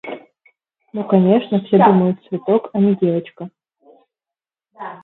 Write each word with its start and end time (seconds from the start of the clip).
Ну 0.93 1.03
конечно, 1.03 1.59
все 1.61 1.77
думают– 1.77 2.25
цветок, 2.27 2.71
а 2.73 2.79
не 2.79 2.95
девочка. 2.95 3.51